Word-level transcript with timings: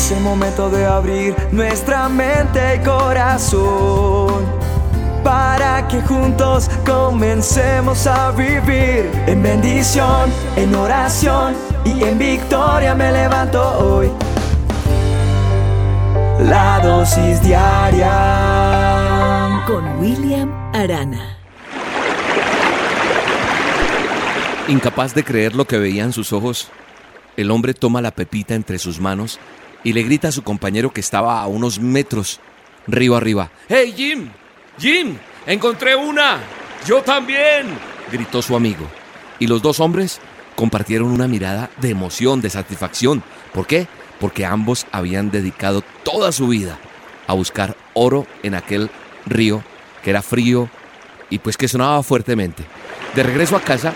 Es 0.00 0.12
el 0.12 0.20
momento 0.22 0.70
de 0.70 0.86
abrir 0.86 1.36
nuestra 1.52 2.08
mente 2.08 2.76
y 2.76 2.78
corazón 2.78 4.46
para 5.22 5.86
que 5.88 6.00
juntos 6.00 6.70
comencemos 6.86 8.06
a 8.06 8.30
vivir 8.30 9.10
en 9.26 9.42
bendición, 9.42 10.32
en 10.56 10.74
oración 10.74 11.54
y 11.84 12.02
en 12.02 12.18
victoria 12.18 12.94
me 12.94 13.12
levanto 13.12 13.62
hoy. 13.78 14.10
La 16.48 16.80
dosis 16.82 17.42
diaria 17.42 18.08
con 19.66 20.00
William 20.00 20.50
Arana. 20.74 21.36
Incapaz 24.66 25.14
de 25.14 25.24
creer 25.24 25.54
lo 25.54 25.66
que 25.66 25.76
veía 25.76 26.04
en 26.04 26.14
sus 26.14 26.32
ojos, 26.32 26.70
el 27.36 27.50
hombre 27.50 27.74
toma 27.74 28.00
la 28.00 28.12
pepita 28.12 28.54
entre 28.54 28.78
sus 28.78 28.98
manos 28.98 29.38
y 29.84 29.92
le 29.92 30.02
grita 30.02 30.28
a 30.28 30.32
su 30.32 30.42
compañero 30.42 30.92
que 30.92 31.00
estaba 31.00 31.40
a 31.40 31.46
unos 31.46 31.80
metros 31.80 32.40
río 32.86 33.16
arriba. 33.16 33.50
¡Hey 33.68 33.94
Jim! 33.96 34.30
¡Jim! 34.78 35.16
¡Encontré 35.46 35.96
una! 35.96 36.38
¡Yo 36.86 37.02
también! 37.02 37.66
gritó 38.10 38.42
su 38.42 38.56
amigo. 38.56 38.86
Y 39.38 39.46
los 39.46 39.62
dos 39.62 39.80
hombres 39.80 40.20
compartieron 40.56 41.10
una 41.10 41.28
mirada 41.28 41.70
de 41.80 41.90
emoción, 41.90 42.40
de 42.40 42.50
satisfacción. 42.50 43.22
¿Por 43.52 43.66
qué? 43.66 43.86
porque 44.20 44.44
ambos 44.44 44.86
habían 44.92 45.30
dedicado 45.30 45.82
toda 46.04 46.30
su 46.30 46.46
vida 46.46 46.78
a 47.26 47.32
buscar 47.32 47.76
oro 47.94 48.26
en 48.42 48.54
aquel 48.54 48.90
río 49.26 49.64
que 50.04 50.10
era 50.10 50.22
frío 50.22 50.68
y 51.30 51.38
pues 51.38 51.56
que 51.56 51.68
sonaba 51.68 52.02
fuertemente. 52.02 52.64
De 53.14 53.22
regreso 53.22 53.56
a 53.56 53.60
casa, 53.60 53.94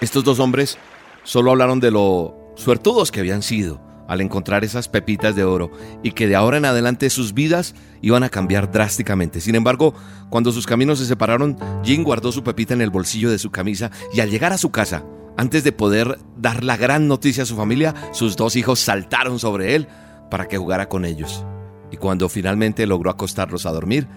estos 0.00 0.22
dos 0.22 0.38
hombres 0.38 0.78
solo 1.24 1.50
hablaron 1.50 1.80
de 1.80 1.90
lo 1.90 2.52
suertudos 2.56 3.10
que 3.10 3.20
habían 3.20 3.42
sido 3.42 3.80
al 4.08 4.20
encontrar 4.20 4.64
esas 4.64 4.88
pepitas 4.88 5.36
de 5.36 5.44
oro 5.44 5.70
y 6.02 6.12
que 6.12 6.26
de 6.26 6.34
ahora 6.34 6.56
en 6.56 6.64
adelante 6.64 7.10
sus 7.10 7.34
vidas 7.34 7.74
iban 8.00 8.24
a 8.24 8.30
cambiar 8.30 8.72
drásticamente. 8.72 9.40
Sin 9.40 9.54
embargo, 9.54 9.94
cuando 10.30 10.50
sus 10.50 10.66
caminos 10.66 10.98
se 10.98 11.06
separaron, 11.06 11.56
Jim 11.84 12.02
guardó 12.02 12.32
su 12.32 12.42
pepita 12.42 12.74
en 12.74 12.80
el 12.80 12.90
bolsillo 12.90 13.30
de 13.30 13.38
su 13.38 13.50
camisa 13.50 13.92
y 14.12 14.20
al 14.20 14.30
llegar 14.30 14.52
a 14.52 14.58
su 14.58 14.70
casa 14.70 15.04
antes 15.38 15.62
de 15.62 15.70
poder 15.70 16.18
dar 16.36 16.64
la 16.64 16.76
gran 16.76 17.06
noticia 17.06 17.44
a 17.44 17.46
su 17.46 17.54
familia, 17.54 17.94
sus 18.10 18.34
dos 18.34 18.56
hijos 18.56 18.80
saltaron 18.80 19.38
sobre 19.38 19.76
él 19.76 19.86
para 20.32 20.48
que 20.48 20.58
jugara 20.58 20.88
con 20.88 21.04
ellos. 21.04 21.44
Y 21.92 21.96
cuando 21.96 22.28
finalmente 22.28 22.88
logró 22.88 23.10
acostarlos 23.10 23.64
a 23.64 23.70
dormir, 23.70 24.08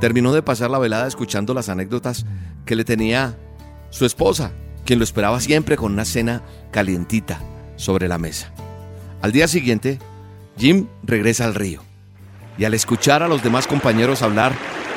terminó 0.00 0.32
de 0.32 0.42
pasar 0.42 0.70
la 0.70 0.78
velada 0.78 1.06
escuchando 1.06 1.52
las 1.52 1.68
anécdotas 1.68 2.24
que 2.64 2.74
le 2.74 2.84
tenía 2.84 3.36
su 3.90 4.06
esposa, 4.06 4.52
quien 4.86 4.98
lo 4.98 5.04
esperaba 5.04 5.40
siempre 5.40 5.76
con 5.76 5.92
una 5.92 6.06
cena 6.06 6.42
calientita 6.70 7.38
sobre 7.76 8.08
la 8.08 8.16
mesa. 8.16 8.52
Al 9.22 9.30
día 9.30 9.46
siguiente, 9.46 10.00
Jim 10.58 10.88
regresa 11.04 11.44
al 11.44 11.54
río 11.54 11.80
y 12.58 12.64
al 12.64 12.74
escuchar 12.74 13.22
a 13.22 13.28
los 13.28 13.40
demás 13.40 13.68
compañeros 13.68 14.20
hablar 14.20 14.52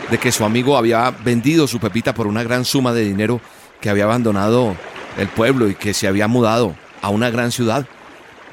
de 0.09 0.17
que 0.17 0.31
su 0.31 0.43
amigo 0.43 0.77
había 0.77 1.11
vendido 1.11 1.67
su 1.67 1.79
pepita 1.79 2.15
por 2.15 2.25
una 2.25 2.41
gran 2.41 2.65
suma 2.65 2.91
de 2.91 3.05
dinero 3.05 3.39
que 3.79 3.91
había 3.91 4.05
abandonado 4.05 4.75
el 5.19 5.27
pueblo 5.27 5.69
y 5.69 5.75
que 5.75 5.93
se 5.93 6.07
había 6.07 6.27
mudado 6.27 6.75
a 7.03 7.09
una 7.09 7.29
gran 7.29 7.51
ciudad. 7.51 7.85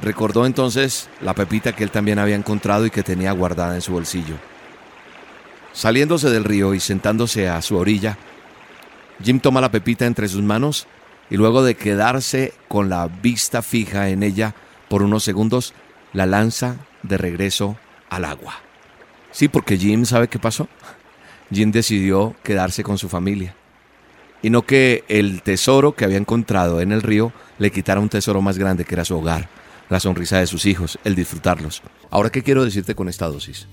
Recordó 0.03 0.45
entonces 0.45 1.09
la 1.23 1.35
pepita 1.35 1.75
que 1.75 1.85
él 1.85 1.91
también 1.91 2.19
había 2.19 2.37
encontrado 2.37 2.85
y 2.85 2.91
que 2.91 3.03
tenía 3.03 3.33
guardada 3.33 3.75
en 3.75 3.81
su 3.81 3.93
bolsillo. 3.93 4.35
Saliéndose 5.73 6.29
del 6.29 6.45
río 6.45 6.75
y 6.75 6.81
sentándose 6.81 7.49
a 7.49 7.63
su 7.63 7.79
orilla, 7.79 8.19
Jim 9.25 9.41
toma 9.41 9.63
la 9.63 9.71
pepita 9.71 10.05
entre 10.05 10.29
sus 10.29 10.43
manos 10.43 10.87
y 11.31 11.39
luego 11.39 11.65
de 11.65 11.77
quedarse 11.77 12.53
con 12.69 12.91
la 12.91 13.07
vista 13.07 13.63
fija 13.63 14.11
en 14.11 14.23
ella 14.23 14.55
por 14.93 15.03
unos 15.03 15.25
segundos, 15.25 15.73
la 16.13 16.27
lanza 16.27 16.77
de 17.03 17.17
regreso 17.17 17.79
al 18.11 18.27
agua. 18.27 18.57
Sí, 19.31 19.49
porque 19.49 19.79
Jim 19.79 20.05
sabe 20.05 20.29
qué 20.29 20.39
pasó. 20.39 20.69
Jim 21.51 21.73
decidió 21.73 22.37
quedarse 22.43 22.83
con 22.83 22.99
su 22.99 23.09
familia 23.09 23.55
y 24.43 24.51
no 24.51 24.67
que 24.67 25.03
el 25.09 25.41
tesoro 25.41 25.95
que 25.95 26.05
había 26.05 26.19
encontrado 26.19 26.83
en 26.83 26.93
el 26.93 27.01
río 27.01 27.33
le 27.59 27.71
quitara 27.71 28.01
un 28.01 28.11
tesoro 28.11 28.43
más 28.43 28.59
grande 28.59 28.85
que 28.85 28.95
era 28.95 29.07
su 29.07 29.17
hogar, 29.17 29.49
la 29.89 29.99
sonrisa 29.99 30.41
de 30.41 30.47
sus 30.47 30.67
hijos, 30.67 30.99
el 31.05 31.15
disfrutarlos. 31.15 31.81
Ahora, 32.11 32.29
¿qué 32.29 32.43
quiero 32.43 32.63
decirte 32.63 32.95
con 32.95 33.09
esta 33.09 33.29
dosis? 33.29 33.69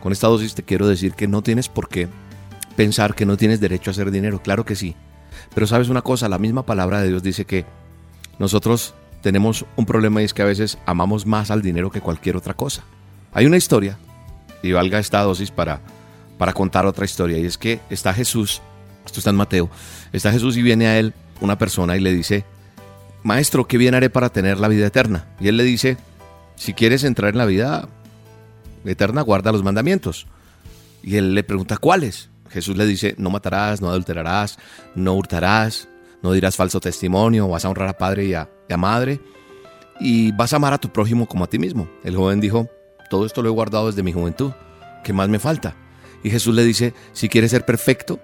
Con 0.00 0.12
esta 0.12 0.28
dosis 0.28 0.54
te 0.54 0.62
quiero 0.62 0.86
decir 0.86 1.14
que 1.14 1.26
no 1.26 1.42
tienes 1.42 1.68
por 1.68 1.88
qué 1.88 2.06
pensar 2.76 3.16
que 3.16 3.26
no 3.26 3.36
tienes 3.36 3.58
derecho 3.58 3.90
a 3.90 3.92
hacer 3.92 4.12
dinero, 4.12 4.40
claro 4.40 4.64
que 4.64 4.76
sí. 4.76 4.94
Pero 5.52 5.66
sabes 5.66 5.88
una 5.88 6.02
cosa, 6.02 6.28
la 6.28 6.38
misma 6.38 6.64
palabra 6.64 7.02
de 7.02 7.08
Dios 7.08 7.24
dice 7.24 7.44
que 7.44 7.66
nosotros 8.38 8.94
tenemos 9.22 9.64
un 9.76 9.86
problema 9.86 10.22
y 10.22 10.24
es 10.24 10.34
que 10.34 10.42
a 10.42 10.46
veces 10.46 10.78
amamos 10.86 11.26
más 11.26 11.50
al 11.50 11.62
dinero 11.62 11.90
que 11.90 12.00
cualquier 12.00 12.36
otra 12.36 12.54
cosa. 12.54 12.82
Hay 13.32 13.46
una 13.46 13.56
historia, 13.56 13.98
y 14.62 14.72
valga 14.72 14.98
esta 14.98 15.22
dosis 15.22 15.50
para, 15.50 15.80
para 16.38 16.52
contar 16.52 16.86
otra 16.86 17.04
historia, 17.04 17.38
y 17.38 17.46
es 17.46 17.58
que 17.58 17.80
está 17.90 18.12
Jesús 18.12 18.60
esto 19.10 19.18
está 19.18 19.30
en 19.30 19.36
Mateo, 19.36 19.68
está 20.12 20.30
Jesús 20.30 20.56
y 20.56 20.62
viene 20.62 20.86
a 20.86 20.98
él 20.98 21.14
una 21.40 21.58
persona 21.58 21.96
y 21.96 22.00
le 22.00 22.12
dice, 22.12 22.44
Maestro, 23.24 23.66
¿qué 23.66 23.76
bien 23.76 23.94
haré 23.94 24.08
para 24.08 24.28
tener 24.28 24.58
la 24.58 24.68
vida 24.68 24.86
eterna? 24.86 25.26
Y 25.40 25.48
él 25.48 25.56
le 25.56 25.64
dice, 25.64 25.96
si 26.54 26.74
quieres 26.74 27.02
entrar 27.02 27.32
en 27.32 27.38
la 27.38 27.46
vida 27.46 27.88
eterna, 28.84 29.22
guarda 29.22 29.50
los 29.50 29.64
mandamientos. 29.64 30.28
Y 31.02 31.16
él 31.16 31.34
le 31.34 31.42
pregunta, 31.42 31.76
¿cuáles? 31.76 32.30
Jesús 32.50 32.76
le 32.76 32.86
dice, 32.86 33.14
no 33.18 33.30
matarás, 33.30 33.80
no 33.80 33.88
adulterarás, 33.88 34.58
no 34.94 35.14
hurtarás, 35.14 35.88
no 36.22 36.32
dirás 36.32 36.56
falso 36.56 36.80
testimonio, 36.80 37.48
vas 37.48 37.64
a 37.64 37.68
honrar 37.68 37.88
a 37.88 37.98
padre 37.98 38.24
y 38.26 38.34
a, 38.34 38.48
madre, 38.76 39.20
y 39.98 40.32
vas 40.32 40.52
a 40.52 40.56
amar 40.56 40.72
a 40.72 40.78
tu 40.78 40.90
prójimo 40.90 41.26
como 41.26 41.44
a 41.44 41.48
ti 41.48 41.58
mismo. 41.58 41.88
El 42.04 42.16
joven 42.16 42.40
dijo, 42.40 42.68
todo 43.08 43.26
esto 43.26 43.42
lo 43.42 43.48
he 43.48 43.52
guardado 43.52 43.86
desde 43.86 44.02
mi 44.02 44.12
juventud, 44.12 44.52
¿qué 45.04 45.12
más 45.12 45.28
me 45.28 45.38
falta? 45.38 45.76
Y 46.22 46.30
Jesús 46.30 46.54
le 46.54 46.64
dice, 46.64 46.94
si 47.12 47.28
quieres 47.28 47.50
ser 47.50 47.64
perfecto, 47.64 48.20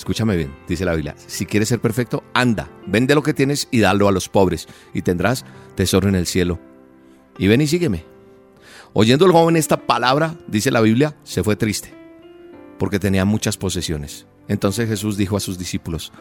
Escúchame 0.00 0.34
bien, 0.34 0.56
dice 0.66 0.86
la 0.86 0.94
Biblia, 0.94 1.14
si 1.26 1.44
quieres 1.44 1.68
ser 1.68 1.78
perfecto, 1.78 2.24
anda, 2.32 2.70
vende 2.86 3.14
lo 3.14 3.22
que 3.22 3.34
tienes 3.34 3.68
y 3.70 3.80
dalo 3.80 4.08
a 4.08 4.12
los 4.12 4.30
pobres, 4.30 4.66
y 4.94 5.02
tendrás 5.02 5.44
tesoro 5.74 6.08
en 6.08 6.14
el 6.14 6.26
cielo. 6.26 6.58
Y 7.36 7.48
ven 7.48 7.60
y 7.60 7.66
sígueme. 7.66 8.06
Oyendo 8.94 9.26
el 9.26 9.32
joven 9.32 9.56
esta 9.56 9.76
palabra, 9.76 10.38
dice 10.46 10.70
la 10.70 10.80
Biblia, 10.80 11.18
se 11.22 11.44
fue 11.44 11.54
triste, 11.54 11.92
porque 12.78 12.98
tenía 12.98 13.26
muchas 13.26 13.58
posesiones. 13.58 14.26
Entonces 14.48 14.88
Jesús 14.88 15.18
dijo 15.18 15.36
a 15.36 15.40
sus 15.40 15.58
discípulos, 15.58 16.14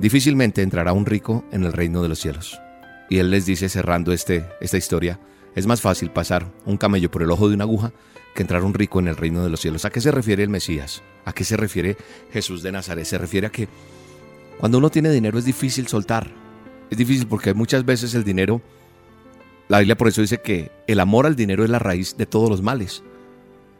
difícilmente 0.00 0.62
entrará 0.62 0.92
un 0.92 1.06
rico 1.06 1.44
en 1.52 1.64
el 1.64 1.72
reino 1.72 2.02
de 2.02 2.08
los 2.08 2.18
cielos. 2.18 2.58
Y 3.08 3.18
él 3.18 3.30
les 3.30 3.46
dice, 3.46 3.68
cerrando 3.68 4.12
este, 4.12 4.46
esta 4.60 4.78
historia, 4.78 5.20
es 5.54 5.66
más 5.66 5.80
fácil 5.80 6.10
pasar 6.10 6.46
un 6.64 6.76
camello 6.76 7.10
por 7.10 7.22
el 7.22 7.30
ojo 7.30 7.48
de 7.48 7.54
una 7.54 7.64
aguja 7.64 7.92
que 8.34 8.42
entrar 8.42 8.62
un 8.62 8.74
rico 8.74 9.00
en 9.00 9.08
el 9.08 9.16
reino 9.16 9.42
de 9.42 9.50
los 9.50 9.60
cielos. 9.60 9.84
¿A 9.84 9.90
qué 9.90 10.00
se 10.00 10.10
refiere 10.10 10.42
el 10.42 10.48
Mesías? 10.48 11.02
¿A 11.24 11.32
qué 11.32 11.44
se 11.44 11.56
refiere 11.56 11.96
Jesús 12.32 12.62
de 12.62 12.72
Nazaret? 12.72 13.04
Se 13.04 13.18
refiere 13.18 13.48
a 13.48 13.50
que 13.50 13.68
cuando 14.58 14.78
uno 14.78 14.90
tiene 14.90 15.10
dinero 15.10 15.38
es 15.38 15.44
difícil 15.44 15.88
soltar. 15.88 16.30
Es 16.90 16.96
difícil 16.98 17.26
porque 17.26 17.54
muchas 17.54 17.84
veces 17.84 18.14
el 18.14 18.24
dinero, 18.24 18.62
la 19.68 19.78
Biblia 19.78 19.96
por 19.96 20.08
eso 20.08 20.20
dice 20.20 20.40
que 20.40 20.70
el 20.86 21.00
amor 21.00 21.26
al 21.26 21.36
dinero 21.36 21.64
es 21.64 21.70
la 21.70 21.78
raíz 21.78 22.16
de 22.16 22.26
todos 22.26 22.48
los 22.48 22.62
males. 22.62 23.02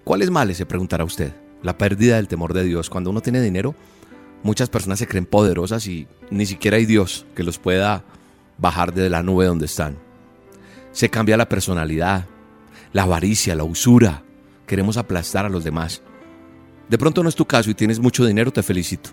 ¿Cuáles 0.05 0.31
males? 0.31 0.57
Se 0.57 0.67
preguntará 0.67 1.05
usted. 1.05 1.33
La 1.63 1.79
pérdida 1.79 2.17
del 2.17 2.29
temor 2.29 2.55
de 2.55 2.65
Dios. 2.65 2.91
Cuando 2.91 3.11
uno 3.11 3.21
tiene 3.21 3.41
dinero, 3.41 3.75
muchas 4.43 4.69
personas 4.69 4.99
se 4.99 5.07
creen 5.07 5.27
poderosas 5.27 5.87
y 5.87 6.07
ni 6.31 6.47
siquiera 6.47 6.77
hay 6.77 6.87
Dios 6.87 7.27
que 7.35 7.43
los 7.43 7.59
pueda 7.59 8.05
bajar 8.59 8.93
de 8.93 9.11
la 9.11 9.23
nube 9.23 9.47
donde 9.47 9.67
están. 9.67 9.99
Se 10.93 11.09
cambia 11.09 11.37
la 11.37 11.49
personalidad, 11.49 12.27
la 12.93 13.03
avaricia, 13.03 13.55
la 13.55 13.65
usura. 13.65 14.23
Queremos 14.67 14.97
aplastar 14.97 15.47
a 15.47 15.51
los 15.51 15.65
demás. 15.65 16.03
De 16.89 16.99
pronto 16.99 17.23
no 17.23 17.29
es 17.29 17.37
tu 17.37 17.47
caso 17.47 17.71
y 17.71 17.75
tienes 17.75 18.01
mucho 18.01 18.25
dinero, 18.25 18.53
te 18.53 18.63
felicito. 18.63 19.11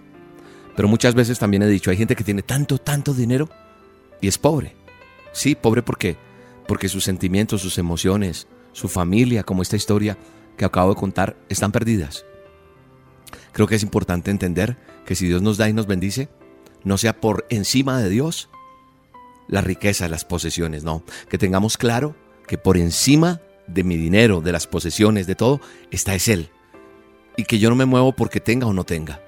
Pero 0.75 0.87
muchas 0.87 1.15
veces 1.15 1.39
también 1.39 1.63
he 1.63 1.67
dicho, 1.67 1.89
hay 1.89 1.97
gente 1.97 2.15
que 2.15 2.23
tiene 2.23 2.41
tanto, 2.41 2.77
tanto 2.77 3.13
dinero 3.13 3.49
y 4.21 4.27
es 4.27 4.37
pobre. 4.37 4.75
Sí, 5.31 5.55
pobre 5.55 5.83
porque 5.83 6.17
porque 6.67 6.89
sus 6.89 7.03
sentimientos, 7.03 7.61
sus 7.61 7.77
emociones, 7.77 8.47
su 8.73 8.89
familia, 8.89 9.43
como 9.43 9.61
esta 9.61 9.77
historia 9.77 10.17
que 10.57 10.65
acabo 10.65 10.93
de 10.93 10.99
contar, 10.99 11.37
están 11.49 11.71
perdidas. 11.71 12.25
Creo 13.51 13.67
que 13.67 13.75
es 13.75 13.83
importante 13.83 14.31
entender 14.31 14.77
que 15.05 15.15
si 15.15 15.27
Dios 15.27 15.41
nos 15.41 15.57
da 15.57 15.69
y 15.69 15.73
nos 15.73 15.87
bendice, 15.87 16.29
no 16.83 16.97
sea 16.97 17.19
por 17.19 17.45
encima 17.49 17.99
de 17.99 18.09
Dios 18.09 18.49
la 19.47 19.61
riqueza, 19.61 20.09
las 20.09 20.25
posesiones, 20.25 20.83
no. 20.83 21.03
Que 21.29 21.37
tengamos 21.37 21.77
claro 21.77 22.15
que 22.47 22.57
por 22.57 22.77
encima 22.77 23.41
de 23.67 23.83
mi 23.83 23.97
dinero, 23.97 24.41
de 24.41 24.51
las 24.51 24.67
posesiones, 24.67 25.27
de 25.27 25.35
todo, 25.35 25.61
está 25.91 26.15
es 26.15 26.27
Él 26.27 26.51
y 27.37 27.43
que 27.43 27.59
yo 27.59 27.69
no 27.69 27.75
me 27.75 27.85
muevo 27.85 28.11
porque 28.11 28.41
tenga 28.41 28.67
o 28.67 28.73
no 28.73 28.83
tenga. 28.83 29.21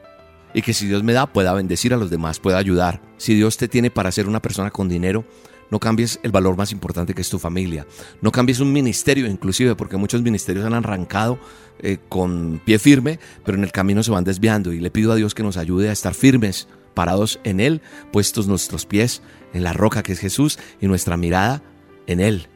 Y 0.54 0.63
que 0.63 0.74
si 0.74 0.88
Dios 0.88 1.04
me 1.04 1.13
da, 1.13 1.27
pueda 1.27 1.54
bendecir 1.54 1.94
a 1.94 1.98
los 1.98 2.10
demás, 2.10 2.39
pueda 2.39 2.57
ayudar. 2.57 3.01
Si 3.18 3.36
Dios 3.36 3.56
te 3.56 3.68
tiene 3.68 3.92
para 3.92 4.12
ser 4.12 4.27
una 4.27 4.42
persona 4.42 4.72
con 4.72 4.89
dinero, 4.89 5.24
no 5.71 5.80
cambies 5.80 6.19
el 6.24 6.31
valor 6.31 6.57
más 6.57 6.71
importante 6.71 7.13
que 7.13 7.21
es 7.21 7.30
tu 7.30 7.39
familia. 7.39 7.86
No 8.21 8.31
cambies 8.31 8.60
un 8.60 8.71
ministerio 8.74 9.27
inclusive, 9.27 9.75
porque 9.75 9.98
muchos 9.98 10.21
ministerios 10.21 10.66
han 10.66 10.74
arrancado 10.74 11.39
eh, 11.80 11.98
con 12.10 12.62
pie 12.66 12.80
firme, 12.80 13.19
pero 13.45 13.57
en 13.57 13.63
el 13.63 13.71
camino 13.71 14.04
se 14.04 14.12
van 14.12 14.24
desviando. 14.24 14.74
Y 14.74 14.80
le 14.80 14.92
pido 14.92 15.12
a 15.12 15.16
Dios 15.16 15.36
que 15.36 15.44
nos 15.44 15.57
ayude 15.57 15.89
a 15.89 15.94
estar 15.94 16.13
firmes, 16.13 16.68
parados 16.94 17.39
en 17.44 17.60
Él, 17.60 17.81
puestos 18.12 18.48
nuestros 18.48 18.86
pies 18.86 19.21
en 19.54 19.63
la 19.63 19.74
roca 19.74 20.04
que 20.04 20.13
es 20.13 20.19
Jesús 20.19 20.60
y 20.81 20.88
nuestra 20.88 21.18
mirada 21.18 21.63
en 22.07 22.19
Él. 22.19 22.48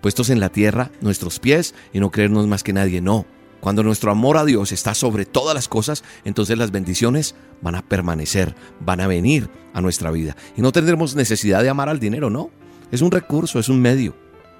puestos 0.00 0.30
en 0.30 0.40
la 0.40 0.48
tierra, 0.48 0.90
nuestros 1.02 1.38
pies 1.40 1.74
y 1.92 2.00
no 2.00 2.10
creernos 2.10 2.46
más 2.46 2.62
que 2.62 2.72
nadie. 2.72 3.02
No. 3.02 3.26
Cuando 3.60 3.82
nuestro 3.82 4.10
amor 4.10 4.38
a 4.38 4.46
Dios 4.46 4.72
está 4.72 4.94
sobre 4.94 5.26
todas 5.26 5.54
las 5.54 5.68
cosas, 5.68 6.02
entonces 6.24 6.56
las 6.56 6.70
bendiciones 6.70 7.34
van 7.60 7.74
a 7.74 7.82
permanecer, 7.86 8.54
van 8.80 9.00
a 9.00 9.06
venir 9.06 9.50
a 9.74 9.82
nuestra 9.82 10.10
vida. 10.10 10.36
Y 10.56 10.62
no 10.62 10.72
tendremos 10.72 11.14
necesidad 11.14 11.62
de 11.62 11.68
amar 11.68 11.90
al 11.90 12.00
dinero, 12.00 12.30
no. 12.30 12.50
Es 12.90 13.02
un 13.02 13.10
recurso, 13.10 13.58
es 13.58 13.68
un 13.68 13.80
medio. 13.80 14.14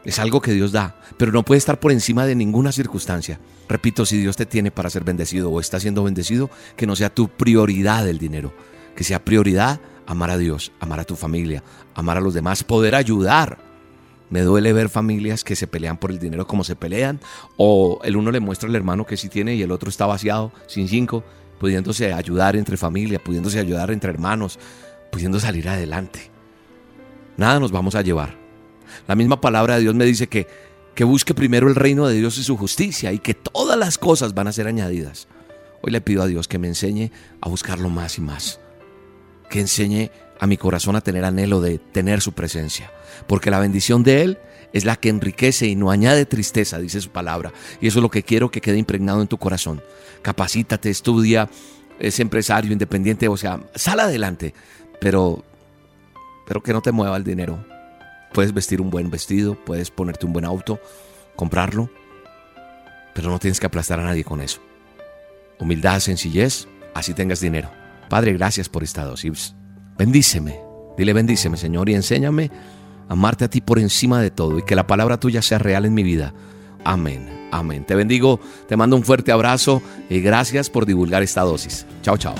Es 0.04 0.18
algo 0.18 0.40
que 0.40 0.52
Dios 0.52 0.72
da, 0.72 0.96
pero 1.18 1.30
no 1.30 1.44
puede 1.44 1.58
estar 1.58 1.78
por 1.78 1.92
encima 1.92 2.24
de 2.24 2.34
ninguna 2.34 2.72
circunstancia. 2.72 3.38
Repito, 3.68 4.06
si 4.06 4.16
Dios 4.16 4.36
te 4.36 4.46
tiene 4.46 4.70
para 4.70 4.88
ser 4.88 5.04
bendecido 5.04 5.50
o 5.50 5.60
está 5.60 5.78
siendo 5.78 6.04
bendecido, 6.04 6.48
que 6.76 6.86
no 6.86 6.96
sea 6.96 7.14
tu 7.14 7.28
prioridad 7.28 8.08
el 8.08 8.18
dinero, 8.18 8.54
que 8.96 9.04
sea 9.04 9.24
prioridad 9.24 9.80
amar 10.06 10.30
a 10.30 10.38
Dios, 10.38 10.72
amar 10.80 11.00
a 11.00 11.04
tu 11.04 11.16
familia, 11.16 11.62
amar 11.94 12.16
a 12.16 12.20
los 12.20 12.32
demás, 12.32 12.64
poder 12.64 12.94
ayudar. 12.94 13.58
Me 14.30 14.40
duele 14.40 14.72
ver 14.72 14.88
familias 14.88 15.44
que 15.44 15.54
se 15.54 15.66
pelean 15.66 15.98
por 15.98 16.12
el 16.12 16.18
dinero 16.18 16.46
como 16.46 16.64
se 16.64 16.76
pelean, 16.76 17.20
o 17.58 18.00
el 18.02 18.16
uno 18.16 18.30
le 18.30 18.40
muestra 18.40 18.68
al 18.68 18.76
hermano 18.76 19.04
que 19.04 19.18
sí 19.18 19.28
tiene 19.28 19.54
y 19.54 19.62
el 19.62 19.70
otro 19.70 19.90
está 19.90 20.06
vaciado, 20.06 20.50
sin 20.66 20.88
cinco, 20.88 21.24
pudiéndose 21.58 22.12
ayudar 22.12 22.56
entre 22.56 22.76
familia, 22.76 23.22
pudiéndose 23.22 23.58
ayudar 23.58 23.90
entre 23.90 24.10
hermanos, 24.10 24.58
pudiendo 25.12 25.38
salir 25.40 25.68
adelante. 25.68 26.30
Nada 27.40 27.58
nos 27.58 27.72
vamos 27.72 27.96
a 27.96 28.02
llevar 28.02 28.40
la 29.06 29.14
misma 29.14 29.40
palabra 29.40 29.76
de 29.76 29.82
Dios 29.82 29.94
me 29.94 30.04
dice 30.04 30.28
que, 30.28 30.46
que 30.94 31.04
busque 31.04 31.34
primero 31.34 31.68
el 31.68 31.74
reino 31.74 32.06
de 32.06 32.16
Dios 32.16 32.38
y 32.38 32.44
su 32.44 32.56
justicia 32.56 33.12
y 33.12 33.18
que 33.18 33.34
todas 33.34 33.78
las 33.78 33.98
cosas 33.98 34.34
van 34.34 34.48
a 34.48 34.52
ser 34.52 34.66
añadidas. 34.66 35.28
Hoy 35.82 35.92
le 35.92 36.00
pido 36.00 36.22
a 36.22 36.26
Dios 36.26 36.48
que 36.48 36.58
me 36.58 36.68
enseñe 36.68 37.10
a 37.40 37.48
buscarlo 37.48 37.88
más 37.88 38.18
y 38.18 38.20
más. 38.20 38.60
Que 39.48 39.60
enseñe 39.60 40.10
a 40.38 40.46
mi 40.46 40.56
corazón 40.56 40.96
a 40.96 41.00
tener 41.00 41.24
anhelo 41.24 41.60
de 41.60 41.78
tener 41.78 42.20
su 42.20 42.32
presencia. 42.32 42.92
Porque 43.26 43.50
la 43.50 43.58
bendición 43.58 44.02
de 44.02 44.22
Él 44.22 44.38
es 44.72 44.84
la 44.84 44.96
que 44.96 45.08
enriquece 45.08 45.66
y 45.66 45.74
no 45.74 45.90
añade 45.90 46.26
tristeza, 46.26 46.78
dice 46.78 47.00
su 47.00 47.10
palabra. 47.10 47.52
Y 47.80 47.88
eso 47.88 47.98
es 47.98 48.02
lo 48.02 48.10
que 48.10 48.22
quiero 48.22 48.50
que 48.50 48.60
quede 48.60 48.78
impregnado 48.78 49.22
en 49.22 49.28
tu 49.28 49.38
corazón. 49.38 49.82
Capacítate, 50.22 50.90
estudia, 50.90 51.48
es 51.98 52.20
empresario, 52.20 52.72
independiente, 52.72 53.28
o 53.28 53.36
sea, 53.36 53.60
sal 53.74 54.00
adelante. 54.00 54.54
Pero, 55.00 55.44
pero 56.50 56.64
que 56.64 56.72
no 56.72 56.82
te 56.82 56.90
mueva 56.90 57.16
el 57.16 57.22
dinero. 57.22 57.64
Puedes 58.32 58.52
vestir 58.52 58.80
un 58.80 58.90
buen 58.90 59.08
vestido, 59.08 59.54
puedes 59.54 59.92
ponerte 59.92 60.26
un 60.26 60.32
buen 60.32 60.44
auto, 60.44 60.80
comprarlo, 61.36 61.88
pero 63.14 63.30
no 63.30 63.38
tienes 63.38 63.60
que 63.60 63.66
aplastar 63.66 64.00
a 64.00 64.04
nadie 64.04 64.24
con 64.24 64.40
eso. 64.40 64.60
Humildad, 65.60 66.00
sencillez, 66.00 66.66
así 66.92 67.14
tengas 67.14 67.38
dinero. 67.38 67.70
Padre, 68.08 68.32
gracias 68.32 68.68
por 68.68 68.82
esta 68.82 69.04
dosis. 69.04 69.54
Bendíceme, 69.96 70.58
dile 70.98 71.12
bendíceme, 71.12 71.56
Señor, 71.56 71.88
y 71.88 71.94
enséñame 71.94 72.50
a 73.08 73.12
amarte 73.12 73.44
a 73.44 73.48
ti 73.48 73.60
por 73.60 73.78
encima 73.78 74.20
de 74.20 74.32
todo 74.32 74.58
y 74.58 74.64
que 74.64 74.74
la 74.74 74.88
palabra 74.88 75.20
tuya 75.20 75.42
sea 75.42 75.60
real 75.60 75.84
en 75.84 75.94
mi 75.94 76.02
vida. 76.02 76.34
Amén, 76.82 77.48
amén. 77.52 77.84
Te 77.84 77.94
bendigo, 77.94 78.40
te 78.66 78.76
mando 78.76 78.96
un 78.96 79.04
fuerte 79.04 79.30
abrazo 79.30 79.82
y 80.08 80.18
gracias 80.20 80.68
por 80.68 80.84
divulgar 80.84 81.22
esta 81.22 81.42
dosis. 81.42 81.86
Chao, 82.02 82.16
chao. 82.16 82.34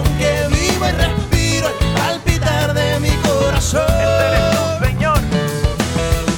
Que 0.00 0.48
vivo 0.48 0.86
y 0.88 0.92
Señor. 4.84 5.18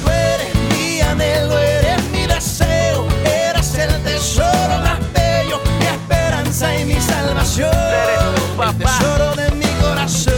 Tú 0.03 0.09
eres 0.09 0.55
mi 0.71 1.01
anhelo, 1.01 1.57
eres 1.57 2.03
mi 2.11 2.25
deseo, 2.27 3.07
eres 3.23 3.75
el 3.75 4.03
tesoro 4.03 4.79
más 4.79 4.99
bello, 5.13 5.61
mi 5.79 5.85
esperanza 5.85 6.77
y 6.77 6.85
mi 6.85 6.99
salvación. 6.99 7.71
Eres 7.73 8.35
tu 8.35 8.57
papá. 8.57 8.73
El 8.73 8.77
tesoro 8.77 9.35
de 9.35 9.51
mi 9.51 9.67
corazón. 9.81 10.33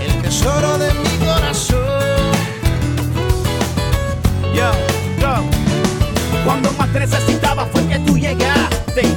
El 0.00 0.22
tesoro 0.22 0.78
de 0.78 0.94
mi 0.94 1.26
corazón. 1.26 2.32
Yo, 4.52 4.70
yo. 5.20 5.34
Cuando 6.44 6.72
más 6.72 6.88
necesitaba 6.88 7.66
fue 7.66 7.86
que 7.86 7.98
tú 8.00 8.18
llegaste. 8.18 8.55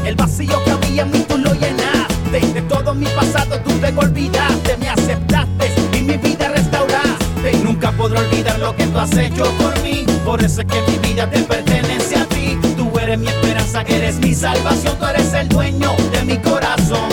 El 0.10 0.16
vacío 0.16 0.64
que 0.66 0.72
había 0.72 1.04
en 1.04 1.12
mí 1.12 1.24
tú 1.30 1.38
lo 1.38 1.54
llenaste. 1.54 2.40
De 2.40 2.64
todo 2.64 2.96
mi 2.96 3.06
pasado 3.06 3.60
tú 3.60 3.70
te 3.74 3.96
olvidaste, 3.96 4.76
me 4.78 4.90
aceptaste 4.90 5.72
y 5.94 6.02
mi 6.02 6.18
vida 6.18 6.50
restauraste. 6.50 7.54
Nunca 7.64 7.92
podré 7.92 8.18
olvidar 8.18 8.58
lo 8.58 8.76
que 8.76 8.88
tú 8.88 8.98
has 8.98 9.16
hecho 9.16 9.44
por 9.60 9.80
mí. 9.84 10.08
Por 10.26 10.44
eso 10.44 10.62
es 10.62 10.68
que 10.68 10.82
mi 10.92 10.98
vida 10.98 11.30
te 11.30 11.44
pertenece 11.44 12.16
a 12.16 12.26
ti. 12.26 12.58
Tú 12.76 12.92
eres 12.98 13.20
mi 13.20 13.28
esperanza, 13.28 13.84
eres 13.84 14.16
mi 14.16 14.34
salvación. 14.34 14.98
Tú 14.98 15.06
eres 15.06 15.32
el 15.36 15.48
dueño 15.48 15.96
de 16.12 16.24
mi 16.24 16.38
corazón. 16.40 17.10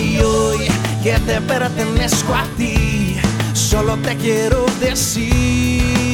Y 0.00 0.16
hoy 0.20 0.68
que 1.02 1.18
te 1.26 1.42
pertenezco 1.42 2.34
a 2.34 2.46
ti, 2.56 3.18
solo 3.52 3.98
te 3.98 4.16
quiero 4.16 4.64
decir. 4.80 6.13